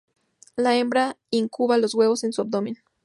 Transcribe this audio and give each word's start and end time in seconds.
La 0.55 0.75
hembra 0.77 1.15
incuba 1.29 1.77
los 1.77 1.93
huevos 1.93 2.23
en 2.23 2.33
su 2.33 2.41
abdomen. 2.41 2.79